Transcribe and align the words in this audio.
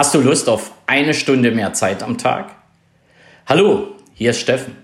Hast 0.00 0.14
du 0.14 0.20
Lust 0.22 0.48
auf 0.48 0.72
eine 0.86 1.12
Stunde 1.12 1.50
mehr 1.50 1.74
Zeit 1.74 2.02
am 2.02 2.16
Tag? 2.16 2.56
Hallo, 3.46 3.88
hier 4.14 4.30
ist 4.30 4.40
Steffen. 4.40 4.74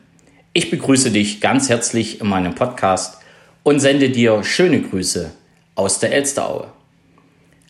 Ich 0.53 0.69
begrüße 0.69 1.11
dich 1.11 1.41
ganz 1.41 1.71
herzlich 1.71 2.21
in 2.21 2.29
meinem 2.29 2.55
Podcast 2.55 3.23
und 3.63 3.81
sende 3.81 4.11
dir 4.11 4.45
schöne 4.45 4.83
Grüße 4.83 5.33
aus 5.75 6.01
der 6.01 6.13
Elsteraue. 6.13 6.71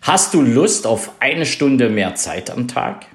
Hast 0.03 0.35
du 0.35 0.43
Lust 0.43 0.89
auf 0.89 1.13
eine 1.21 1.47
Stunde 1.47 1.89
mehr 1.89 2.17
Zeit 2.17 2.51
am 2.51 2.67
Tag? 2.67 3.07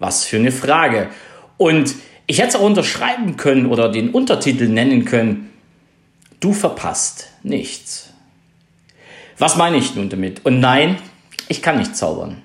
Was 0.00 0.24
für 0.24 0.38
eine 0.38 0.50
Frage. 0.50 1.10
Und 1.56 1.94
ich 2.26 2.40
hätte 2.40 2.48
es 2.48 2.56
auch 2.56 2.66
unterschreiben 2.66 3.36
können 3.36 3.66
oder 3.66 3.92
den 3.92 4.10
Untertitel 4.10 4.66
nennen 4.66 5.04
können. 5.04 5.52
Du 6.40 6.52
verpasst 6.52 7.28
nichts. 7.44 8.12
Was 9.38 9.56
meine 9.56 9.76
ich 9.76 9.94
nun 9.94 10.08
damit? 10.08 10.44
Und 10.44 10.58
nein, 10.58 10.98
ich 11.48 11.62
kann 11.62 11.78
nicht 11.78 11.96
zaubern. 11.96 12.42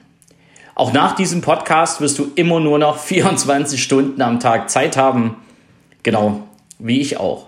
Auch 0.76 0.94
nach 0.94 1.16
diesem 1.16 1.42
Podcast 1.42 2.02
wirst 2.02 2.18
du 2.20 2.32
immer 2.36 2.60
nur 2.60 2.80
noch 2.80 2.98
24 3.04 3.82
Stunden 3.82 4.22
am 4.22 4.40
Tag 4.40 4.70
Zeit 4.70 4.98
haben. 4.98 5.36
Genau 6.04 6.44
wie 6.80 7.00
ich 7.00 7.18
auch. 7.18 7.48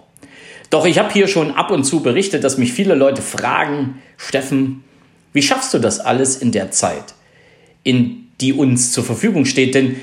Doch 0.70 0.86
ich 0.86 0.98
habe 0.98 1.12
hier 1.12 1.28
schon 1.28 1.52
ab 1.52 1.72
und 1.72 1.84
zu 1.84 2.02
berichtet, 2.02 2.44
dass 2.44 2.58
mich 2.58 2.73
viele 2.73 2.95
Leute 2.95 3.22
fragen, 3.22 4.02
Steffen, 4.17 4.84
wie 5.31 5.41
schaffst 5.41 5.73
du 5.73 5.80
das 5.80 6.00
alles 6.00 6.38
in 6.38 6.52
der 6.52 6.72
Zeit, 6.72 7.14
in 7.84 8.28
die 8.41 8.54
uns 8.54 8.91
zur 8.91 9.04
Verfügung 9.04 9.45
steht? 9.45 9.76
Denn 9.76 9.98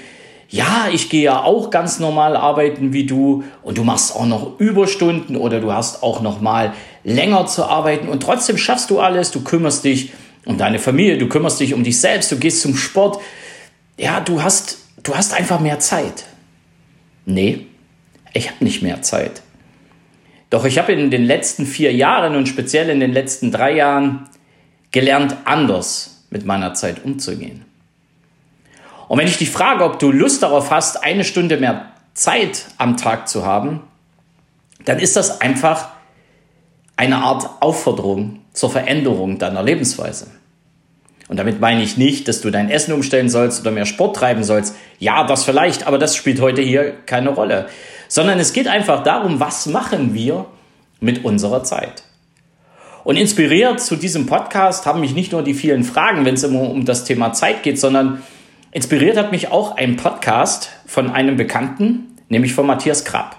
ja, 0.49 0.89
ich 0.93 1.09
gehe 1.09 1.23
ja 1.23 1.43
auch 1.43 1.71
ganz 1.71 2.01
normal 2.01 2.37
arbeiten 2.37 2.93
wie 2.93 3.07
du 3.07 3.45
und 3.63 3.79
du 3.79 3.85
machst 3.85 4.15
auch 4.15 4.27
noch 4.27 4.59
Überstunden 4.59 5.37
oder 5.37 5.61
du 5.61 5.73
hast 5.73 6.03
auch 6.03 6.23
noch 6.23 6.41
mal 6.41 6.73
länger 7.05 7.47
zu 7.47 7.65
arbeiten 7.65 8.09
und 8.09 8.23
trotzdem 8.23 8.59
schaffst 8.59 8.91
du 8.91 8.99
alles, 8.99 9.31
du 9.31 9.43
kümmerst 9.43 9.85
dich 9.85 10.13
um 10.45 10.59
deine 10.59 10.79
Familie, 10.79 11.19
du 11.19 11.29
kümmerst 11.29 11.61
dich 11.61 11.75
um 11.75 11.85
dich 11.85 12.01
selbst, 12.01 12.33
du 12.33 12.39
gehst 12.39 12.63
zum 12.63 12.77
Sport. 12.77 13.21
Ja, 13.97 14.21
du 14.21 14.43
hast, 14.43 14.79
du 15.03 15.15
hast 15.15 15.35
einfach 15.35 15.61
mehr 15.61 15.79
Zeit. 15.79 16.25
Nee, 17.27 17.67
ich 18.33 18.51
habe 18.51 18.65
nicht 18.65 18.83
mehr 18.83 19.03
Zeit. 19.03 19.43
Doch 20.49 20.65
ich 20.65 20.79
habe 20.79 20.93
in 20.93 21.11
den 21.11 21.25
letzten 21.25 21.67
vier 21.67 21.93
Jahren 21.93 22.35
und 22.35 22.49
speziell 22.49 22.91
in 22.91 23.01
den 23.01 23.13
letzten 23.13 23.53
drei 23.53 23.73
Jahren 23.75 24.29
gelernt, 24.91 25.37
anders 25.45 26.25
mit 26.31 26.45
meiner 26.45 26.75
Zeit 26.75 27.05
umzugehen. 27.05 27.65
Und 29.09 29.19
wenn 29.19 29.27
ich 29.27 29.39
dich 29.39 29.51
frage, 29.51 29.85
ob 29.85 29.99
du 29.99 30.11
Lust 30.11 30.43
darauf 30.43 30.71
hast, 30.71 31.05
eine 31.05 31.25
Stunde 31.25 31.57
mehr 31.57 31.93
Zeit 32.15 32.67
am 32.79 32.97
Tag 32.97 33.29
zu 33.29 33.45
haben, 33.45 33.81
dann 34.85 34.99
ist 34.99 35.17
das 35.17 35.41
einfach 35.41 35.89
eine 36.97 37.19
Art 37.19 37.49
Aufforderung 37.61 38.40
zur 38.53 38.71
Veränderung 38.71 39.39
deiner 39.39 39.63
Lebensweise. 39.63 40.27
Und 41.29 41.37
damit 41.37 41.61
meine 41.61 41.83
ich 41.83 41.97
nicht, 41.97 42.27
dass 42.27 42.41
du 42.41 42.51
dein 42.51 42.71
Essen 42.71 42.93
umstellen 42.93 43.29
sollst 43.29 43.61
oder 43.61 43.71
mehr 43.71 43.87
Sport 43.87 44.17
treiben 44.17 44.43
sollst. 44.43 44.75
Ja, 44.99 45.25
das 45.25 45.45
vielleicht, 45.45 45.87
aber 45.87 45.97
das 45.97 46.17
spielt 46.17 46.41
heute 46.41 46.61
hier 46.61 46.93
keine 47.07 47.31
Rolle. 47.31 47.67
Sondern 48.09 48.41
es 48.41 48.53
geht 48.53 48.67
einfach 48.67 49.05
darum, 49.05 49.39
was 49.39 49.67
machen 49.67 50.13
wir 50.13 50.47
mit 50.99 51.25
unserer 51.25 51.63
Zeit. 51.63 52.03
Und 53.05 53.17
inspiriert 53.17 53.81
zu 53.81 53.95
diesem 53.95 54.27
Podcast 54.27 54.87
haben 54.87 55.01
mich 55.01 55.15
nicht 55.15 55.31
nur 55.31 55.43
die 55.43 55.55
vielen 55.55 55.85
Fragen, 55.85 56.25
wenn 56.25 56.35
es 56.35 56.43
immer 56.43 56.69
um 56.69 56.85
das 56.85 57.05
Thema 57.05 57.33
Zeit 57.33 57.63
geht, 57.63 57.79
sondern 57.79 58.23
inspiriert 58.73 59.17
hat 59.17 59.31
mich 59.31 59.53
auch 59.53 59.77
ein 59.77 59.97
Podcast 59.97 60.71
von 60.87 61.11
einem 61.11 61.37
Bekannten, 61.37 62.19
nämlich 62.29 62.55
von 62.55 62.67
Matthias 62.67 63.05
Krapp. 63.05 63.37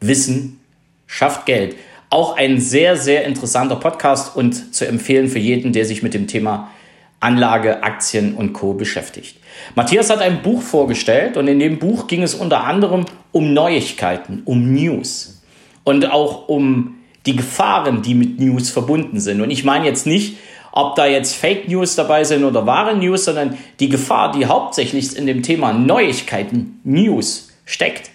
Wissen 0.00 0.60
schafft 1.06 1.46
Geld. 1.46 1.76
Auch 2.14 2.36
ein 2.36 2.60
sehr, 2.60 2.96
sehr 2.96 3.24
interessanter 3.24 3.74
Podcast 3.74 4.36
und 4.36 4.72
zu 4.72 4.86
empfehlen 4.86 5.26
für 5.26 5.40
jeden, 5.40 5.72
der 5.72 5.84
sich 5.84 6.04
mit 6.04 6.14
dem 6.14 6.28
Thema 6.28 6.70
Anlage, 7.18 7.82
Aktien 7.82 8.36
und 8.36 8.52
Co. 8.52 8.72
beschäftigt. 8.72 9.38
Matthias 9.74 10.10
hat 10.10 10.20
ein 10.20 10.40
Buch 10.40 10.62
vorgestellt 10.62 11.36
und 11.36 11.48
in 11.48 11.58
dem 11.58 11.80
Buch 11.80 12.06
ging 12.06 12.22
es 12.22 12.36
unter 12.36 12.62
anderem 12.62 13.04
um 13.32 13.52
Neuigkeiten, 13.52 14.42
um 14.44 14.72
News 14.72 15.42
und 15.82 16.08
auch 16.08 16.46
um 16.46 16.98
die 17.26 17.34
Gefahren, 17.34 18.02
die 18.02 18.14
mit 18.14 18.38
News 18.38 18.70
verbunden 18.70 19.18
sind. 19.18 19.40
Und 19.40 19.50
ich 19.50 19.64
meine 19.64 19.84
jetzt 19.84 20.06
nicht, 20.06 20.36
ob 20.70 20.94
da 20.94 21.06
jetzt 21.06 21.34
Fake 21.34 21.66
News 21.66 21.96
dabei 21.96 22.22
sind 22.22 22.44
oder 22.44 22.64
wahre 22.64 22.96
News, 22.96 23.24
sondern 23.24 23.58
die 23.80 23.88
Gefahr, 23.88 24.30
die 24.30 24.46
hauptsächlich 24.46 25.16
in 25.16 25.26
dem 25.26 25.42
Thema 25.42 25.72
Neuigkeiten, 25.72 26.78
News 26.84 27.48
steckt, 27.64 28.10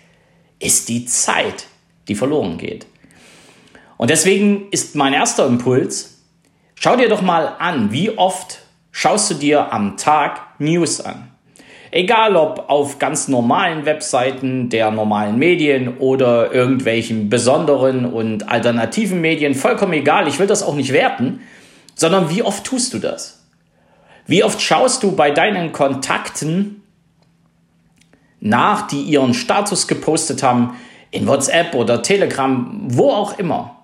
ist 0.57 0.87
die 0.87 1.05
Zeit, 1.05 1.65
die 2.07 2.15
verloren 2.15 2.57
geht. 2.57 2.85
Und 3.99 4.09
deswegen 4.09 4.69
ist 4.71 4.95
mein 4.95 5.11
erster 5.11 5.45
Impuls, 5.45 6.21
schau 6.75 6.95
dir 6.95 7.09
doch 7.09 7.21
mal 7.21 7.57
an, 7.59 7.91
wie 7.91 8.17
oft 8.17 8.59
schaust 8.91 9.29
du 9.29 9.33
dir 9.33 9.73
am 9.73 9.97
Tag 9.97 10.39
News 10.57 11.01
an. 11.01 11.31
Egal 11.91 12.37
ob 12.37 12.69
auf 12.69 12.97
ganz 12.97 13.27
normalen 13.27 13.85
Webseiten 13.85 14.69
der 14.69 14.89
normalen 14.91 15.37
Medien 15.37 15.97
oder 15.97 16.53
irgendwelchen 16.53 17.27
besonderen 17.27 18.05
und 18.05 18.47
alternativen 18.47 19.19
Medien, 19.19 19.53
vollkommen 19.53 19.91
egal, 19.91 20.29
ich 20.29 20.39
will 20.39 20.47
das 20.47 20.63
auch 20.63 20.75
nicht 20.75 20.93
werten, 20.93 21.41
sondern 21.93 22.29
wie 22.29 22.41
oft 22.41 22.63
tust 22.63 22.93
du 22.93 22.99
das? 22.99 23.43
Wie 24.25 24.45
oft 24.45 24.61
schaust 24.61 25.03
du 25.03 25.11
bei 25.11 25.29
deinen 25.29 25.73
Kontakten 25.73 26.83
nach, 28.39 28.87
die 28.87 29.01
ihren 29.01 29.33
Status 29.33 29.89
gepostet 29.89 30.41
haben, 30.41 30.77
in 31.11 31.27
WhatsApp 31.27 31.75
oder 31.75 32.01
Telegram, 32.01 32.79
wo 32.87 33.11
auch 33.11 33.37
immer? 33.37 33.75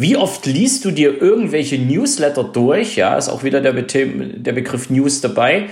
Wie 0.00 0.16
oft 0.16 0.46
liest 0.46 0.84
du 0.84 0.92
dir 0.92 1.20
irgendwelche 1.20 1.76
Newsletter 1.76 2.44
durch? 2.44 2.94
Ja, 2.94 3.16
ist 3.16 3.28
auch 3.28 3.42
wieder 3.42 3.60
der, 3.60 3.72
Be 3.72 3.82
der 3.82 4.52
Begriff 4.52 4.90
News 4.90 5.20
dabei. 5.20 5.70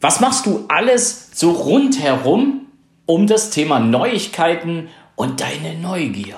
Was 0.00 0.20
machst 0.20 0.46
du 0.46 0.66
alles 0.68 1.30
so 1.34 1.50
rundherum 1.50 2.68
um 3.06 3.26
das 3.26 3.50
Thema 3.50 3.80
Neuigkeiten 3.80 4.86
und 5.16 5.40
deine 5.40 5.76
Neugier? 5.76 6.36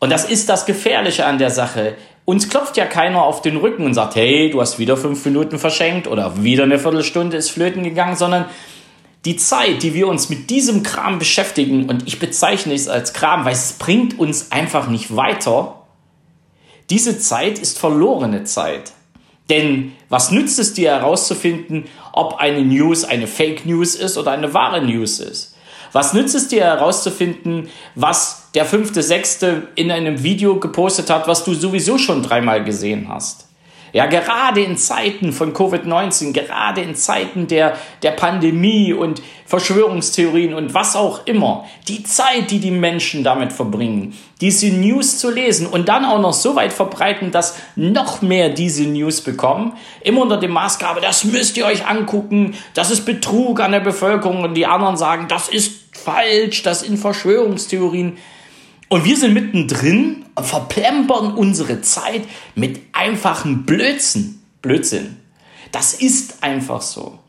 Und 0.00 0.10
das 0.10 0.28
ist 0.28 0.48
das 0.48 0.66
Gefährliche 0.66 1.24
an 1.24 1.38
der 1.38 1.50
Sache. 1.50 1.94
Uns 2.24 2.48
klopft 2.48 2.76
ja 2.76 2.84
keiner 2.84 3.22
auf 3.22 3.42
den 3.42 3.58
Rücken 3.58 3.84
und 3.84 3.94
sagt, 3.94 4.16
hey, 4.16 4.50
du 4.50 4.60
hast 4.60 4.80
wieder 4.80 4.96
fünf 4.96 5.24
Minuten 5.24 5.60
verschenkt 5.60 6.08
oder 6.08 6.42
wieder 6.42 6.64
eine 6.64 6.80
Viertelstunde 6.80 7.36
ist 7.36 7.50
flöten 7.50 7.84
gegangen, 7.84 8.16
sondern 8.16 8.46
die 9.24 9.36
Zeit, 9.36 9.82
die 9.82 9.94
wir 9.94 10.08
uns 10.08 10.30
mit 10.30 10.50
diesem 10.50 10.82
Kram 10.82 11.18
beschäftigen, 11.18 11.88
und 11.88 12.06
ich 12.06 12.18
bezeichne 12.18 12.74
es 12.74 12.88
als 12.88 13.12
Kram, 13.12 13.44
weil 13.44 13.52
es 13.52 13.74
bringt 13.74 14.18
uns 14.18 14.50
einfach 14.50 14.88
nicht 14.88 15.14
weiter, 15.14 15.82
diese 16.88 17.18
Zeit 17.18 17.58
ist 17.58 17.78
verlorene 17.78 18.44
Zeit. 18.44 18.92
Denn 19.50 19.92
was 20.08 20.30
nützt 20.30 20.58
es 20.58 20.74
dir 20.74 20.90
herauszufinden, 20.90 21.84
ob 22.12 22.36
eine 22.36 22.64
News 22.64 23.04
eine 23.04 23.26
Fake 23.26 23.66
News 23.66 23.94
ist 23.94 24.16
oder 24.16 24.30
eine 24.30 24.54
wahre 24.54 24.80
News 24.82 25.20
ist? 25.20 25.56
Was 25.92 26.12
nützt 26.14 26.36
es 26.36 26.48
dir 26.48 26.62
herauszufinden, 26.62 27.68
was 27.96 28.50
der 28.54 28.64
fünfte, 28.64 29.02
sechste 29.02 29.68
in 29.74 29.90
einem 29.90 30.22
Video 30.22 30.58
gepostet 30.60 31.10
hat, 31.10 31.26
was 31.26 31.44
du 31.44 31.54
sowieso 31.54 31.98
schon 31.98 32.22
dreimal 32.22 32.64
gesehen 32.64 33.08
hast? 33.08 33.49
Ja, 33.92 34.06
gerade 34.06 34.62
in 34.62 34.76
Zeiten 34.76 35.32
von 35.32 35.52
Covid-19, 35.52 36.32
gerade 36.32 36.80
in 36.80 36.94
Zeiten 36.94 37.46
der, 37.46 37.76
der 38.02 38.12
Pandemie 38.12 38.92
und 38.92 39.22
Verschwörungstheorien 39.46 40.54
und 40.54 40.74
was 40.74 40.94
auch 40.94 41.26
immer, 41.26 41.64
die 41.88 42.04
Zeit, 42.04 42.52
die 42.52 42.60
die 42.60 42.70
Menschen 42.70 43.24
damit 43.24 43.52
verbringen, 43.52 44.16
diese 44.40 44.68
News 44.68 45.18
zu 45.18 45.28
lesen 45.28 45.66
und 45.66 45.88
dann 45.88 46.04
auch 46.04 46.20
noch 46.20 46.32
so 46.32 46.54
weit 46.54 46.72
verbreiten, 46.72 47.32
dass 47.32 47.56
noch 47.74 48.22
mehr 48.22 48.50
diese 48.50 48.84
News 48.84 49.22
bekommen, 49.22 49.72
immer 50.02 50.22
unter 50.22 50.36
dem 50.36 50.52
Maßgabe, 50.52 51.00
das 51.00 51.24
müsst 51.24 51.56
ihr 51.56 51.66
euch 51.66 51.84
angucken, 51.86 52.54
das 52.74 52.92
ist 52.92 53.04
Betrug 53.04 53.60
an 53.60 53.72
der 53.72 53.80
Bevölkerung 53.80 54.44
und 54.44 54.54
die 54.54 54.66
anderen 54.66 54.96
sagen, 54.96 55.26
das 55.28 55.48
ist 55.48 55.96
falsch, 55.96 56.62
das 56.62 56.80
sind 56.80 56.96
Verschwörungstheorien. 56.96 58.18
Und 58.90 59.04
wir 59.04 59.16
sind 59.16 59.34
mittendrin 59.34 60.24
und 60.34 60.44
verplempern 60.44 61.34
unsere 61.34 61.80
Zeit 61.80 62.22
mit 62.56 62.80
einfachen 62.92 63.64
Blödsinn. 63.64 64.42
Blödsinn. 64.62 65.16
Das 65.70 65.94
ist 65.94 66.42
einfach 66.42 66.82
so. 66.82 67.20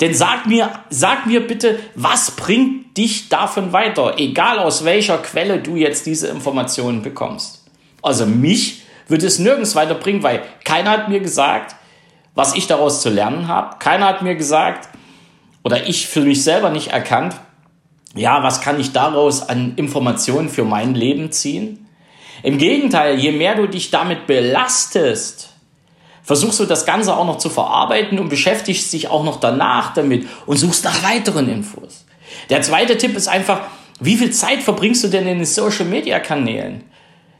Denn 0.00 0.14
sag 0.14 0.46
mir, 0.46 0.70
sag 0.88 1.26
mir 1.26 1.44
bitte, 1.44 1.80
was 1.96 2.30
bringt 2.30 2.96
dich 2.96 3.28
davon 3.28 3.72
weiter? 3.72 4.14
Egal 4.18 4.60
aus 4.60 4.84
welcher 4.84 5.18
Quelle 5.18 5.60
du 5.60 5.74
jetzt 5.74 6.06
diese 6.06 6.28
Informationen 6.28 7.02
bekommst. 7.02 7.64
Also 8.00 8.24
mich 8.24 8.82
würde 9.08 9.26
es 9.26 9.40
nirgends 9.40 9.74
weiterbringen, 9.74 10.22
weil 10.22 10.44
keiner 10.64 10.90
hat 10.90 11.08
mir 11.08 11.18
gesagt, 11.18 11.74
was 12.36 12.54
ich 12.54 12.68
daraus 12.68 13.02
zu 13.02 13.10
lernen 13.10 13.48
habe. 13.48 13.76
Keiner 13.80 14.06
hat 14.06 14.22
mir 14.22 14.36
gesagt, 14.36 14.88
oder 15.64 15.88
ich 15.88 16.06
für 16.06 16.20
mich 16.20 16.44
selber 16.44 16.70
nicht 16.70 16.92
erkannt, 16.92 17.34
ja, 18.16 18.42
was 18.42 18.60
kann 18.60 18.80
ich 18.80 18.92
daraus 18.92 19.48
an 19.48 19.74
Informationen 19.76 20.48
für 20.48 20.64
mein 20.64 20.94
Leben 20.94 21.30
ziehen? 21.32 21.86
Im 22.42 22.58
Gegenteil, 22.58 23.18
je 23.18 23.32
mehr 23.32 23.54
du 23.54 23.66
dich 23.66 23.90
damit 23.90 24.26
belastest, 24.26 25.50
versuchst 26.22 26.58
du 26.60 26.64
das 26.64 26.86
Ganze 26.86 27.16
auch 27.16 27.26
noch 27.26 27.38
zu 27.38 27.48
verarbeiten 27.48 28.18
und 28.18 28.28
beschäftigst 28.28 28.92
dich 28.92 29.08
auch 29.08 29.24
noch 29.24 29.38
danach 29.38 29.94
damit 29.94 30.26
und 30.46 30.56
suchst 30.56 30.84
nach 30.84 31.02
weiteren 31.02 31.48
Infos. 31.48 32.04
Der 32.50 32.62
zweite 32.62 32.98
Tipp 32.98 33.16
ist 33.16 33.28
einfach, 33.28 33.60
wie 34.00 34.16
viel 34.16 34.32
Zeit 34.32 34.62
verbringst 34.62 35.04
du 35.04 35.08
denn 35.08 35.26
in 35.26 35.38
den 35.38 35.46
Social 35.46 35.86
Media 35.86 36.18
Kanälen? 36.18 36.84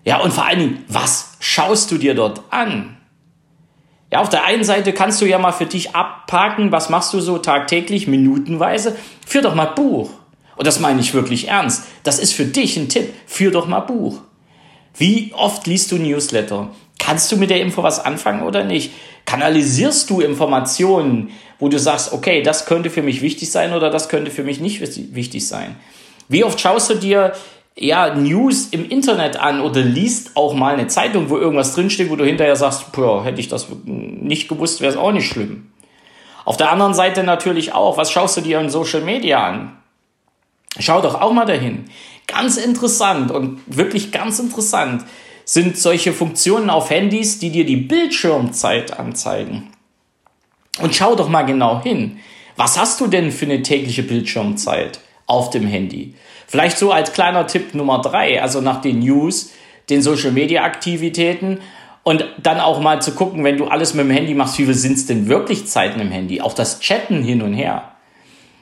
Ja, 0.04 0.20
und 0.20 0.32
vor 0.32 0.46
allen 0.46 0.60
Dingen, 0.60 0.84
was 0.88 1.36
schaust 1.40 1.90
du 1.90 1.98
dir 1.98 2.14
dort 2.14 2.40
an? 2.50 2.96
Ja, 4.12 4.20
auf 4.20 4.28
der 4.28 4.44
einen 4.44 4.62
Seite 4.62 4.92
kannst 4.92 5.20
du 5.20 5.26
ja 5.26 5.38
mal 5.38 5.52
für 5.52 5.66
dich 5.66 5.96
abparken, 5.96 6.70
was 6.70 6.88
machst 6.88 7.12
du 7.12 7.20
so 7.20 7.38
tagtäglich, 7.38 8.06
minutenweise. 8.06 8.96
Führ 9.26 9.42
doch 9.42 9.54
mal 9.54 9.66
Buch. 9.66 10.10
Und 10.56 10.66
das 10.66 10.80
meine 10.80 11.00
ich 11.00 11.14
wirklich 11.14 11.48
ernst. 11.48 11.84
Das 12.02 12.18
ist 12.18 12.32
für 12.32 12.44
dich 12.44 12.76
ein 12.76 12.88
Tipp. 12.88 13.12
Führ 13.26 13.50
doch 13.50 13.66
mal 13.66 13.80
Buch. 13.80 14.20
Wie 14.96 15.32
oft 15.34 15.66
liest 15.66 15.92
du 15.92 15.96
Newsletter? 15.96 16.70
Kannst 16.98 17.30
du 17.30 17.36
mit 17.36 17.50
der 17.50 17.60
Info 17.60 17.82
was 17.82 18.04
anfangen 18.04 18.42
oder 18.42 18.64
nicht? 18.64 18.92
Kanalisierst 19.26 20.08
du 20.08 20.20
Informationen, 20.20 21.30
wo 21.58 21.68
du 21.68 21.78
sagst, 21.78 22.12
okay, 22.12 22.42
das 22.42 22.66
könnte 22.66 22.90
für 22.90 23.02
mich 23.02 23.22
wichtig 23.22 23.50
sein 23.50 23.74
oder 23.74 23.90
das 23.90 24.08
könnte 24.08 24.30
für 24.30 24.44
mich 24.44 24.60
nicht 24.60 24.80
wichtig 25.14 25.46
sein? 25.46 25.76
Wie 26.28 26.44
oft 26.44 26.60
schaust 26.60 26.90
du 26.90 26.94
dir 26.94 27.32
ja, 27.78 28.14
News 28.14 28.68
im 28.70 28.88
Internet 28.88 29.38
an 29.38 29.60
oder 29.60 29.82
liest 29.82 30.36
auch 30.36 30.54
mal 30.54 30.74
eine 30.74 30.86
Zeitung, 30.86 31.28
wo 31.28 31.36
irgendwas 31.36 31.74
drinsteht, 31.74 32.10
wo 32.10 32.16
du 32.16 32.24
hinterher 32.24 32.56
sagst, 32.56 32.92
boah, 32.92 33.22
hätte 33.22 33.40
ich 33.40 33.48
das 33.48 33.66
nicht 33.84 34.48
gewusst, 34.48 34.80
wäre 34.80 34.92
es 34.92 34.98
auch 34.98 35.12
nicht 35.12 35.28
schlimm. 35.28 35.70
Auf 36.46 36.56
der 36.56 36.70
anderen 36.70 36.94
Seite 36.94 37.22
natürlich 37.22 37.74
auch, 37.74 37.98
was 37.98 38.10
schaust 38.10 38.36
du 38.38 38.40
dir 38.40 38.60
in 38.60 38.70
Social 38.70 39.02
Media 39.02 39.44
an? 39.44 39.75
Schau 40.78 41.00
doch 41.00 41.20
auch 41.20 41.32
mal 41.32 41.46
dahin. 41.46 41.84
Ganz 42.26 42.56
interessant 42.56 43.30
und 43.30 43.60
wirklich 43.66 44.12
ganz 44.12 44.38
interessant 44.38 45.04
sind 45.44 45.78
solche 45.78 46.12
Funktionen 46.12 46.70
auf 46.70 46.90
Handys, 46.90 47.38
die 47.38 47.50
dir 47.50 47.64
die 47.64 47.76
Bildschirmzeit 47.76 48.98
anzeigen. 48.98 49.68
Und 50.80 50.94
schau 50.94 51.14
doch 51.14 51.28
mal 51.28 51.42
genau 51.42 51.82
hin. 51.82 52.18
Was 52.56 52.78
hast 52.78 53.00
du 53.00 53.06
denn 53.06 53.30
für 53.30 53.44
eine 53.44 53.62
tägliche 53.62 54.02
Bildschirmzeit 54.02 55.00
auf 55.26 55.50
dem 55.50 55.66
Handy? 55.66 56.14
Vielleicht 56.46 56.78
so 56.78 56.90
als 56.90 57.12
kleiner 57.12 57.46
Tipp 57.46 57.74
Nummer 57.74 58.00
drei, 58.00 58.42
also 58.42 58.60
nach 58.60 58.80
den 58.80 59.00
News, 59.00 59.52
den 59.88 60.02
Social 60.02 60.32
Media 60.32 60.64
Aktivitäten 60.64 61.60
und 62.02 62.24
dann 62.42 62.60
auch 62.60 62.80
mal 62.80 63.02
zu 63.02 63.12
gucken, 63.12 63.44
wenn 63.44 63.56
du 63.56 63.66
alles 63.66 63.94
mit 63.94 64.04
dem 64.04 64.10
Handy 64.10 64.34
machst, 64.34 64.58
wie 64.58 64.64
viel 64.64 64.74
sind 64.74 64.94
es 64.94 65.06
denn 65.06 65.28
wirklich 65.28 65.66
Zeiten 65.66 66.00
im 66.00 66.10
Handy? 66.10 66.40
Auch 66.40 66.54
das 66.54 66.80
Chatten 66.80 67.22
hin 67.22 67.42
und 67.42 67.52
her. 67.52 67.92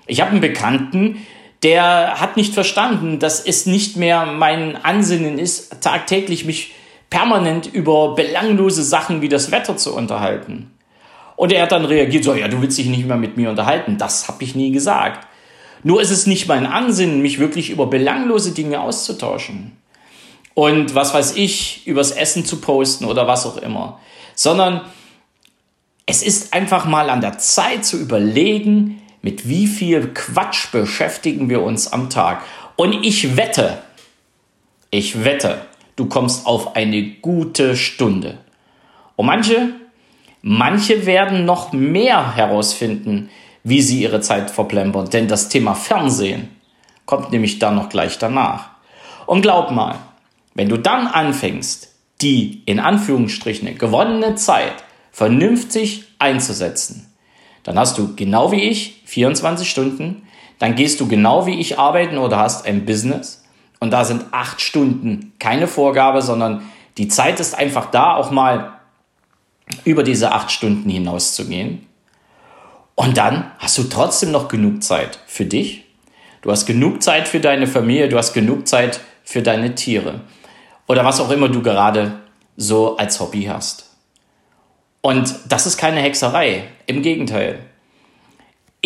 Ich 0.07 0.21
habe 0.21 0.31
einen 0.33 0.41
Bekannten, 0.41 1.27
der 1.65 2.21
hat 2.21 2.37
nicht 2.37 2.53
verstanden, 2.53 3.19
dass 3.19 3.41
es 3.41 3.65
nicht 3.65 3.97
mehr 3.97 4.27
mein 4.27 4.85
Ansinnen 4.85 5.39
ist, 5.39 5.81
tagtäglich 5.81 6.45
mich 6.45 6.75
permanent 7.09 7.67
über 7.67 8.15
belanglose 8.15 8.83
Sachen 8.83 9.23
wie 9.23 9.31
das 9.31 9.51
Wetter 9.51 9.77
zu 9.77 9.95
unterhalten. 9.95 10.71
Und 11.37 11.53
er 11.53 11.63
hat 11.63 11.73
dann 11.73 11.87
reagiert, 11.87 12.23
so, 12.25 12.35
ja, 12.35 12.49
du 12.49 12.61
willst 12.61 12.79
dich 12.79 12.87
nicht 12.87 13.07
mehr 13.07 13.17
mit 13.17 13.37
mir 13.37 13.51
unterhalten. 13.51 13.97
Das 13.99 14.29
habe 14.29 14.45
ich 14.45 14.55
nie 14.55 14.71
gesagt. 14.71 15.27
Nur 15.83 16.01
ist 16.01 16.11
es 16.11 16.27
nicht 16.27 16.49
mein 16.49 16.67
Ansinnen, 16.67 17.23
mich 17.23 17.39
wirklich 17.39 17.71
über 17.71 17.87
belanglose 17.87 18.53
Dinge 18.53 18.81
auszutauschen. 18.81 19.73
Und 20.53 20.95
was 20.95 21.13
weiß 21.15 21.37
ich, 21.37 21.87
übers 21.87 22.13
Essen 22.13 22.45
zu 22.45 22.61
posten 22.61 23.07
oder 23.07 23.27
was 23.27 23.47
auch 23.47 23.57
immer. 23.57 24.01
Sondern 24.35 24.83
es 26.07 26.23
ist 26.23 26.53
einfach 26.53 26.85
mal 26.85 27.11
an 27.11 27.21
der 27.21 27.39
Zeit 27.39 27.85
zu 27.85 27.99
überlegen, 27.99 29.01
mit 29.25 29.49
wie 29.49 29.67
viel 29.67 30.09
Quatsch 30.09 30.71
beschäftigen 30.71 31.49
wir 31.49 31.63
uns 31.63 31.91
am 31.91 32.11
Tag. 32.11 32.43
Und 32.77 33.07
ich 33.07 33.39
wette, 33.39 33.79
ich 34.91 35.25
wette, 35.25 35.63
du 35.97 36.11
kommst 36.11 36.47
auf 36.47 36.77
eine 36.77 37.03
gute 37.03 37.75
Stunde. 37.75 38.37
Und 39.17 39.25
manche, 39.25 39.71
manche 40.43 41.07
werden 41.07 41.47
noch 41.47 41.73
mehr 41.73 42.37
herausfinden, 42.37 43.31
wie 43.63 43.81
sie 43.81 44.03
ihre 44.03 44.21
Zeit 44.21 44.51
verplempern. 44.51 45.09
Denn 45.09 45.27
das 45.27 45.49
Thema 45.49 45.75
Fernsehen 45.75 46.51
kommt 47.07 47.33
nämlich 47.33 47.59
dann 47.59 47.77
noch 47.77 47.89
gleich 47.89 48.19
danach. 48.19 48.73
Und 49.25 49.41
glaub 49.41 49.71
mal, 49.71 50.01
wenn 50.53 50.69
du 50.69 50.77
dann 50.77 51.07
anfängst, 51.07 51.95
die 52.21 52.63
in 52.67 52.79
Anführungsstrichen 52.79 53.79
gewonnene 53.79 54.35
Zeit 54.35 54.85
vernünftig 55.13 56.05
einzusetzen, 56.19 57.11
dann 57.63 57.79
hast 57.79 57.97
du 57.97 58.15
genau 58.15 58.53
wie 58.53 58.63
ich 58.63 59.01
24 59.15 59.71
Stunden, 59.71 60.27
dann 60.59 60.75
gehst 60.75 61.01
du 61.01 61.07
genau 61.07 61.47
wie 61.47 61.61
ich 61.61 61.79
arbeiten 61.79 62.19
oder 62.19 62.39
hast 62.39 62.67
ein 62.67 62.85
Business 62.85 63.45
und 63.81 63.93
da 63.93 64.05
sind 64.05 64.27
acht 64.33 64.61
Stunden 64.61 65.33
keine 65.39 65.69
Vorgabe, 65.69 66.21
sondern 66.21 66.63
die 66.99 67.09
Zeit 67.09 67.39
ist 67.41 67.55
einfach 67.55 67.91
da, 67.91 68.17
auch 68.17 68.31
mal 68.31 68.73
über 69.85 70.03
diese 70.03 70.33
acht 70.33 70.51
Stunden 70.51 70.91
hinaus 70.91 71.35
zu 71.35 71.47
gehen. 71.47 71.87
Und 72.95 73.17
dann 73.17 73.51
hast 73.59 73.79
du 73.79 73.85
trotzdem 73.85 74.31
noch 74.31 74.49
genug 74.49 74.83
Zeit 74.83 75.19
für 75.27 75.45
dich. 75.45 75.85
Du 76.43 76.51
hast 76.51 76.67
genug 76.67 77.03
Zeit 77.03 77.27
für 77.27 77.41
deine 77.41 77.67
Familie, 77.67 78.09
du 78.09 78.19
hast 78.19 78.35
genug 78.35 78.69
Zeit 78.69 79.01
für 79.25 79.43
deine 79.43 79.75
Tiere 79.75 80.21
oder 80.87 81.05
was 81.05 81.21
auch 81.21 81.31
immer 81.31 81.49
du 81.49 81.63
gerade 81.63 82.21
so 82.57 82.97
als 82.97 83.19
Hobby 83.21 83.45
hast. 83.45 83.91
Und 85.01 85.35
das 85.49 85.67
ist 85.67 85.77
keine 85.77 86.01
Hexerei, 86.01 86.65
im 86.87 87.03
Gegenteil. 87.03 87.61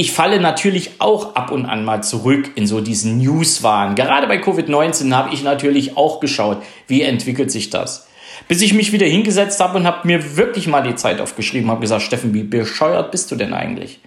Ich 0.01 0.13
falle 0.13 0.39
natürlich 0.39 0.93
auch 1.01 1.35
ab 1.35 1.51
und 1.51 1.67
an 1.67 1.85
mal 1.85 2.05
zurück 2.05 2.53
in 2.55 2.69
so 2.69 2.81
diesen 2.81 3.19
Newswahn. 3.19 3.97
Gerade 3.97 4.29
bei 4.29 4.41
Covid-19 4.41 5.13
habe 5.13 5.35
ich 5.35 5.43
natürlich 5.43 5.97
auch 5.97 6.21
geschaut, 6.21 6.63
wie 6.87 7.03
entwickelt 7.03 7.51
sich 7.51 7.71
das. 7.71 8.07
Bis 8.47 8.63
ich 8.63 8.75
mich 8.75 8.93
wieder 8.93 9.07
hingesetzt 9.07 9.59
habe 9.59 9.77
und 9.77 9.89
habe 9.89 10.07
mir 10.07 10.37
wirklich 10.37 10.69
mal 10.69 10.83
die 10.83 10.95
Zeit 10.95 11.21
aufgeschrieben, 11.21 11.69
habe 11.69 11.81
gesagt, 11.81 12.03
Steffen, 12.03 12.33
wie 12.33 12.45
bescheuert 12.45 13.11
bist 13.11 13.33
du 13.33 13.35
denn 13.35 13.53
eigentlich? 13.53 13.99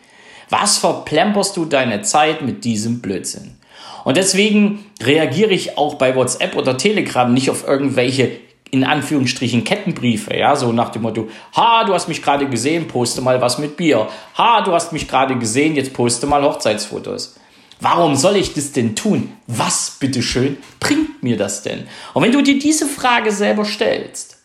Was 0.49 0.77
verplemperst 0.77 1.57
du 1.57 1.65
deine 1.65 2.03
Zeit 2.03 2.41
mit 2.41 2.63
diesem 2.63 3.01
Blödsinn? 3.01 3.57
Und 4.05 4.15
deswegen 4.15 4.85
reagiere 5.03 5.51
ich 5.51 5.77
auch 5.77 5.95
bei 5.95 6.15
WhatsApp 6.15 6.55
oder 6.55 6.77
Telegram 6.77 7.33
nicht 7.33 7.49
auf 7.49 7.67
irgendwelche 7.67 8.31
in 8.71 8.85
Anführungsstrichen 8.85 9.65
Kettenbriefe, 9.65 10.35
ja, 10.35 10.55
so 10.55 10.71
nach 10.71 10.89
dem 10.89 11.01
Motto, 11.01 11.27
ha, 11.55 11.83
du 11.83 11.93
hast 11.93 12.07
mich 12.07 12.23
gerade 12.23 12.47
gesehen, 12.47 12.87
poste 12.87 13.21
mal 13.21 13.41
was 13.41 13.57
mit 13.57 13.75
Bier. 13.75 14.07
Ha, 14.37 14.61
du 14.61 14.71
hast 14.71 14.93
mich 14.93 15.09
gerade 15.09 15.37
gesehen, 15.37 15.75
jetzt 15.75 15.93
poste 15.93 16.25
mal 16.25 16.41
Hochzeitsfotos. 16.41 17.35
Warum 17.81 18.15
soll 18.15 18.37
ich 18.37 18.53
das 18.53 18.71
denn 18.71 18.95
tun? 18.95 19.33
Was, 19.47 19.97
bitteschön, 19.99 20.57
bringt 20.79 21.21
mir 21.21 21.35
das 21.35 21.63
denn? 21.63 21.87
Und 22.13 22.23
wenn 22.23 22.31
du 22.31 22.41
dir 22.41 22.59
diese 22.59 22.85
Frage 22.85 23.31
selber 23.31 23.65
stellst 23.65 24.37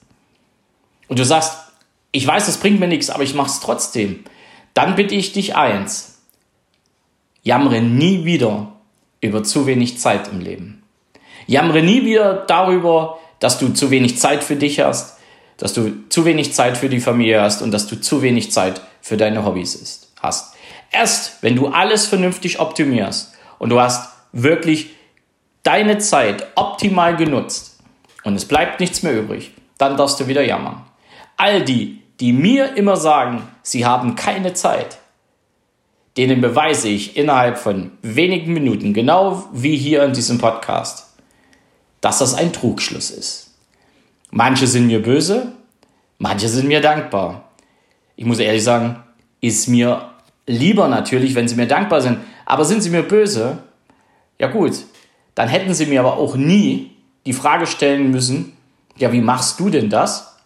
und 1.07 1.19
du 1.19 1.25
sagst, 1.25 1.59
ich 2.11 2.27
weiß, 2.27 2.49
es 2.49 2.57
bringt 2.57 2.81
mir 2.81 2.89
nichts, 2.89 3.11
aber 3.11 3.23
ich 3.23 3.35
mache 3.35 3.51
es 3.51 3.61
trotzdem, 3.61 4.25
dann 4.75 4.97
bitte 4.97 5.15
ich 5.15 5.33
dich 5.33 5.55
eins, 5.55 6.23
jammere 7.43 7.81
nie 7.81 8.25
wieder 8.25 8.73
über 9.21 9.45
zu 9.45 9.67
wenig 9.67 9.99
Zeit 9.99 10.29
im 10.29 10.41
Leben. 10.41 10.83
Jammere 11.47 11.83
nie 11.83 12.05
wieder 12.05 12.45
darüber, 12.47 13.19
dass 13.41 13.59
du 13.59 13.71
zu 13.71 13.91
wenig 13.91 14.19
Zeit 14.19 14.45
für 14.45 14.57
dich 14.57 14.81
hast, 14.81 15.19
dass 15.57 15.73
du 15.73 16.09
zu 16.09 16.25
wenig 16.25 16.53
Zeit 16.53 16.77
für 16.77 16.89
die 16.89 17.01
Familie 17.01 17.41
hast 17.41 17.63
und 17.63 17.71
dass 17.71 17.87
du 17.87 18.01
zu 18.01 18.23
wenig 18.23 18.53
Zeit 18.53 18.81
für 19.01 19.17
deine 19.17 19.45
Hobbys 19.45 20.11
hast. 20.21 20.55
Erst 20.91 21.43
wenn 21.43 21.57
du 21.57 21.69
alles 21.69 22.07
vernünftig 22.07 22.61
optimierst 22.61 23.33
und 23.59 23.71
du 23.71 23.81
hast 23.81 24.13
wirklich 24.33 24.91
deine 25.63 25.99
Zeit 25.99 26.47
optimal 26.55 27.17
genutzt 27.17 27.79
und 28.25 28.35
es 28.35 28.45
bleibt 28.45 28.81
nichts 28.81 29.03
mehr 29.03 29.19
übrig, 29.19 29.53
dann 29.79 29.97
darfst 29.97 30.21
du 30.21 30.27
wieder 30.27 30.43
jammern. 30.43 30.85
All 31.37 31.63
die, 31.63 32.03
die 32.21 32.33
mir 32.33 32.77
immer 32.77 32.97
sagen, 32.97 33.49
sie 33.63 33.85
haben 33.85 34.15
keine 34.15 34.55
Zeit, 34.55 34.99
denen 36.17 36.41
beweise 36.41 36.89
ich 36.89 37.17
innerhalb 37.17 37.59
von 37.59 37.93
wenigen 38.01 38.53
Minuten, 38.53 38.95
genau 38.95 39.45
wie 39.53 39.77
hier 39.77 40.03
in 40.05 40.13
diesem 40.13 40.39
Podcast, 40.39 41.16
dass 42.07 42.19
das 42.19 42.35
ein 42.35 42.53
Trugschluss 42.53 43.11
ist. 43.11 43.51
Manche 44.31 44.69
sind 44.69 44.87
mir 44.87 45.03
böse, 45.03 45.55
manche 46.19 46.49
sind 46.49 46.69
mir 46.69 46.81
dankbar. 46.81 47.49
Ich 48.15 48.25
muss 48.25 48.39
ehrlich 48.39 48.63
sagen, 48.63 49.03
ist 49.41 49.67
mir 49.67 50.13
lieber 50.47 50.87
natürlich, 50.87 51.35
wenn 51.35 51.49
sie 51.49 51.57
mir 51.57 51.67
dankbar 51.67 52.01
sind. 52.01 52.19
Aber 52.45 52.65
sind 52.65 52.81
sie 52.81 52.91
mir 52.91 53.03
böse? 53.03 53.59
Ja 54.39 54.47
gut, 54.47 54.85
dann 55.35 55.49
hätten 55.49 55.75
sie 55.75 55.87
mir 55.87 55.99
aber 55.99 56.17
auch 56.17 56.37
nie 56.37 56.93
die 57.27 57.33
Frage 57.33 57.67
stellen 57.67 58.13
müssen, 58.13 58.57
ja, 58.97 59.13
wie 59.13 59.21
machst 59.21 59.59
du 59.59 59.69
denn 59.69 59.91
das? 59.91 60.37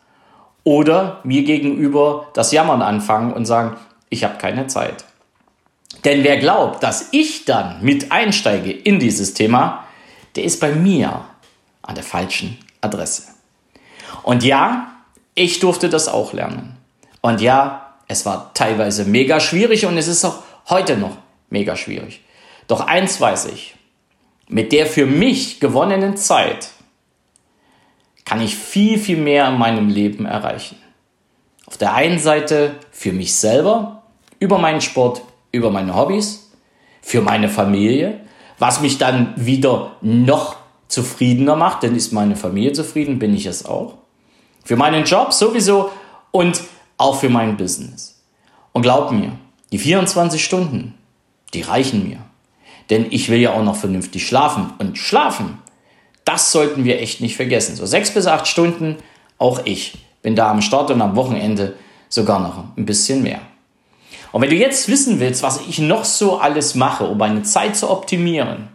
Oder 0.65 1.21
mir 1.25 1.43
gegenüber 1.43 2.29
das 2.33 2.53
Jammern 2.53 2.81
anfangen 2.81 3.35
und 3.35 3.45
sagen, 3.45 3.77
ich 4.09 4.25
habe 4.25 4.39
keine 4.39 4.67
Zeit. 4.69 5.05
Denn 6.07 6.25
wer 6.25 6.39
glaubt, 6.39 6.83
dass 6.83 7.09
ich 7.13 7.45
dann 7.45 7.83
mit 7.83 8.13
einsteige 8.13 8.73
in 8.73 8.99
dieses 8.99 9.35
Thema, 9.35 9.85
der 10.37 10.45
ist 10.45 10.59
bei 10.59 10.73
mir 10.73 11.27
an 11.91 11.97
der 11.97 12.05
falschen 12.05 12.57
Adresse. 12.81 13.25
Und 14.23 14.45
ja, 14.45 14.93
ich 15.35 15.59
durfte 15.59 15.89
das 15.89 16.07
auch 16.07 16.33
lernen. 16.33 16.77
Und 17.21 17.41
ja, 17.41 17.95
es 18.07 18.25
war 18.25 18.55
teilweise 18.55 19.05
mega 19.05 19.41
schwierig 19.41 19.87
und 19.87 19.99
es 19.99 20.07
ist 20.07 20.25
auch 20.25 20.43
heute 20.69 20.97
noch 20.97 21.17
mega 21.51 21.75
schwierig. 21.75 22.23
Doch 22.69 22.87
eins 22.87 23.21
weiß 23.21 23.47
ich, 23.47 23.75
mit 24.49 24.71
der 24.71 24.87
für 24.87 25.05
mich 25.05 25.59
gewonnenen 25.59 26.17
Zeit 26.17 26.71
kann 28.25 28.41
ich 28.41 28.55
viel, 28.55 28.97
viel 28.97 29.17
mehr 29.17 29.49
in 29.49 29.59
meinem 29.59 29.89
Leben 29.89 30.27
erreichen. 30.27 30.77
Auf 31.67 31.77
der 31.77 31.95
einen 31.95 32.21
Seite 32.21 32.77
für 32.93 33.13
mich 33.13 33.35
selber, 33.35 34.05
über 34.39 34.59
meinen 34.59 34.81
Sport, 34.81 35.23
über 35.51 35.71
meine 35.71 35.97
Hobbys, 35.97 36.53
für 37.03 37.21
meine 37.21 37.49
Familie, 37.49 38.21
was 38.61 38.81
mich 38.81 38.99
dann 38.99 39.35
wieder 39.35 39.97
noch 40.01 40.60
zufriedener 40.91 41.57
macht, 41.57 41.83
denn 41.83 41.97
ist 41.97 42.13
meine 42.13 42.37
Familie 42.37 42.73
zufrieden, 42.73 43.19
bin 43.19 43.35
ich 43.35 43.47
es 43.47 43.65
auch. 43.65 43.95
Für 44.65 44.77
meinen 44.77 45.05
Job 45.05 45.33
sowieso 45.33 45.91
und 46.33 46.61
auch 46.99 47.19
für 47.19 47.31
mein 47.31 47.57
Business. 47.57 48.21
Und 48.73 48.83
glaub 48.83 49.11
mir, 49.11 49.33
die 49.73 49.79
24 49.79 50.45
Stunden, 50.45 50.95
die 51.55 51.63
reichen 51.63 52.09
mir. 52.09 52.19
Denn 52.91 53.07
ich 53.11 53.29
will 53.29 53.39
ja 53.39 53.53
auch 53.53 53.63
noch 53.63 53.77
vernünftig 53.77 54.27
schlafen. 54.27 54.73
Und 54.79 54.99
schlafen, 54.99 55.59
das 56.25 56.53
sollten 56.53 56.85
wir 56.85 57.01
echt 57.01 57.21
nicht 57.21 57.37
vergessen. 57.37 57.77
So 57.77 57.87
sechs 57.87 58.13
bis 58.13 58.27
acht 58.27 58.47
Stunden, 58.47 58.97
auch 59.39 59.61
ich 59.65 59.99
bin 60.23 60.37
da 60.37 60.51
am 60.51 60.61
Start 60.61 60.91
und 60.91 61.01
am 61.01 61.17
Wochenende 61.17 61.75
sogar 62.09 62.41
noch 62.41 62.77
ein 62.77 62.85
bisschen 62.85 63.23
mehr. 63.23 63.41
Und 64.33 64.43
wenn 64.43 64.51
du 64.51 64.57
jetzt 64.57 64.89
wissen 64.89 65.21
willst, 65.21 65.43
was 65.43 65.61
ich 65.69 65.79
noch 65.79 66.05
so 66.05 66.39
alles 66.39 66.75
mache, 66.75 67.05
um 67.05 67.19
meine 67.19 67.43
Zeit 67.43 67.77
zu 67.77 67.91
optimieren, 67.91 68.69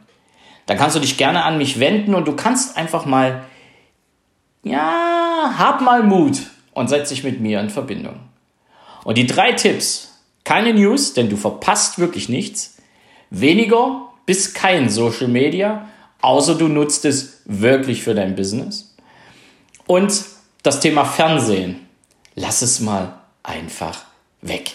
dann 0.65 0.77
kannst 0.77 0.95
du 0.95 0.99
dich 0.99 1.17
gerne 1.17 1.43
an 1.43 1.57
mich 1.57 1.79
wenden 1.79 2.15
und 2.15 2.27
du 2.27 2.35
kannst 2.35 2.77
einfach 2.77 3.05
mal, 3.05 3.43
ja, 4.63 5.53
hab 5.57 5.81
mal 5.81 6.03
Mut 6.03 6.41
und 6.73 6.89
setz 6.89 7.09
dich 7.09 7.23
mit 7.23 7.39
mir 7.39 7.59
in 7.59 7.69
Verbindung. 7.69 8.19
Und 9.03 9.17
die 9.17 9.27
drei 9.27 9.53
Tipps, 9.53 10.21
keine 10.43 10.73
News, 10.73 11.13
denn 11.13 11.29
du 11.29 11.37
verpasst 11.37 11.99
wirklich 11.99 12.29
nichts, 12.29 12.77
weniger 13.29 14.09
bis 14.25 14.53
kein 14.53 14.89
Social 14.89 15.27
Media, 15.27 15.87
außer 16.21 16.55
du 16.55 16.67
nutzt 16.67 17.05
es 17.05 17.41
wirklich 17.45 18.01
für 18.03 18.15
dein 18.15 18.35
Business. 18.35 18.95
Und 19.85 20.25
das 20.63 20.79
Thema 20.79 21.05
Fernsehen, 21.05 21.87
lass 22.33 22.63
es 22.63 22.79
mal 22.79 23.19
einfach 23.43 24.03
weg. 24.41 24.73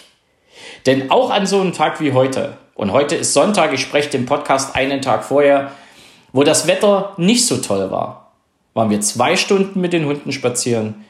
Denn 0.85 1.11
auch 1.11 1.29
an 1.31 1.45
so 1.45 1.59
einem 1.59 1.73
Tag 1.73 1.99
wie 1.99 2.13
heute, 2.13 2.57
und 2.75 2.93
heute 2.93 3.15
ist 3.15 3.33
Sonntag, 3.33 3.73
ich 3.73 3.81
spreche 3.81 4.09
den 4.09 4.25
Podcast 4.25 4.75
einen 4.75 5.01
Tag 5.01 5.25
vorher, 5.25 5.71
wo 6.33 6.43
das 6.43 6.67
Wetter 6.67 7.13
nicht 7.17 7.45
so 7.45 7.57
toll 7.57 7.91
war, 7.91 8.31
waren 8.73 8.89
wir 8.89 9.01
zwei 9.01 9.35
Stunden 9.35 9.81
mit 9.81 9.93
den 9.93 10.05
Hunden 10.05 10.31
spazieren. 10.31 11.05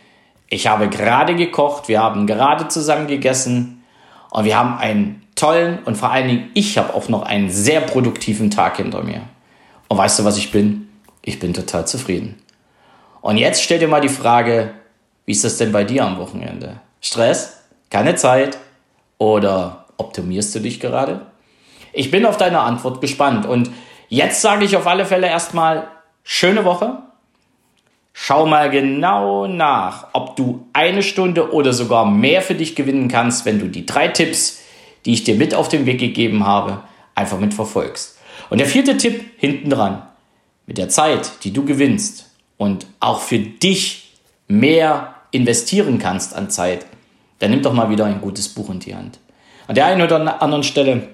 Ich 0.48 0.68
habe 0.68 0.90
gerade 0.90 1.36
gekocht, 1.36 1.88
wir 1.88 2.02
haben 2.02 2.28
gerade 2.28 2.68
zusammen 2.68 3.08
gegessen 3.08 3.84
und 4.32 4.46
wir 4.46 4.58
haben 4.58 4.78
einen 4.78 5.22
tollen 5.36 5.80
und 5.86 5.96
vor 5.98 6.12
allen 6.12 6.28
Dingen 6.28 6.52
ich 6.54 6.78
habe 6.78 6.94
auch 6.94 7.08
noch 7.10 7.24
einen 7.24 7.50
sehr 7.50 7.82
produktiven 7.82 8.50
Tag 8.50 8.78
hinter 8.78 9.04
mir. 9.04 9.22
Und 9.88 9.98
weißt 9.98 10.20
du, 10.20 10.26
was 10.26 10.38
ich 10.38 10.52
bin? 10.52 10.90
Ich 11.22 11.40
bin 11.40 11.54
total 11.54 11.86
zufrieden. 11.88 12.42
Und 13.22 13.38
jetzt 13.38 13.62
stell 13.62 13.80
dir 13.80 13.88
mal 13.88 14.02
die 14.02 14.10
Frage, 14.10 14.74
wie 15.26 15.34
ist 15.34 15.44
das 15.44 15.58
denn 15.58 15.72
bei 15.72 15.84
dir 15.84 16.04
am 16.04 16.18
Wochenende? 16.18 16.80
Stress? 17.00 17.62
Keine 17.90 18.16
Zeit? 18.16 18.58
Oder 19.18 19.86
optimierst 19.98 20.56
du 20.56 20.60
dich 20.60 20.80
gerade? 20.80 21.28
Ich 21.94 22.10
bin 22.10 22.26
auf 22.26 22.38
deine 22.38 22.62
Antwort 22.62 23.02
gespannt 23.02 23.46
und 23.46 23.70
Jetzt 24.12 24.42
sage 24.42 24.66
ich 24.66 24.76
auf 24.76 24.88
alle 24.88 25.06
Fälle 25.06 25.28
erstmal 25.28 25.88
schöne 26.26 26.66
Woche. 26.66 26.98
Schau 28.12 28.46
mal 28.46 28.70
genau 28.70 29.48
nach, 29.48 30.08
ob 30.12 30.36
du 30.36 30.68
eine 30.74 31.02
Stunde 31.02 31.54
oder 31.54 31.72
sogar 31.72 32.06
mehr 32.06 32.42
für 32.42 32.54
dich 32.54 32.76
gewinnen 32.76 33.08
kannst, 33.08 33.46
wenn 33.46 33.60
du 33.60 33.70
die 33.70 33.86
drei 33.86 34.10
Tipps, 34.10 34.64
die 35.06 35.14
ich 35.14 35.24
dir 35.24 35.36
mit 35.36 35.56
auf 35.56 35.70
den 35.70 35.86
Weg 35.86 36.02
gegeben 36.02 36.46
habe, 36.46 36.84
einfach 37.16 37.40
mit 37.40 37.54
verfolgst. 37.54 38.20
Und 38.50 38.58
der 38.58 38.68
vierte 38.68 38.98
Tipp 38.98 39.24
hinten 39.38 39.70
dran. 39.70 40.02
Mit 40.66 40.78
der 40.78 40.90
Zeit, 40.90 41.46
die 41.46 41.54
du 41.54 41.64
gewinnst 41.64 42.32
und 42.58 42.88
auch 43.00 43.22
für 43.22 43.40
dich 43.40 44.12
mehr 44.50 45.16
investieren 45.32 46.00
kannst 46.00 46.36
an 46.36 46.50
Zeit, 46.50 46.86
dann 47.40 47.52
nimm 47.52 47.62
doch 47.62 47.72
mal 47.72 47.90
wieder 47.90 48.04
ein 48.04 48.20
gutes 48.20 48.50
Buch 48.50 48.72
in 48.72 48.82
die 48.82 48.94
Hand. 48.94 49.20
An 49.68 49.76
der 49.76 49.86
einen 49.86 50.02
oder 50.02 50.42
anderen 50.42 50.64
Stelle 50.64 51.08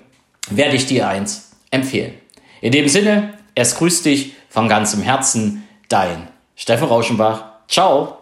werde 0.49 0.75
ich 0.75 0.87
dir 0.87 1.07
eins 1.07 1.51
empfehlen. 1.69 2.15
In 2.61 2.71
dem 2.71 2.87
Sinne, 2.87 3.37
es 3.55 3.75
grüßt 3.75 4.05
dich 4.05 4.33
von 4.49 4.67
ganzem 4.67 5.01
Herzen, 5.01 5.67
dein 5.89 6.27
Steffen 6.55 6.87
Rauschenbach. 6.87 7.43
Ciao. 7.67 8.17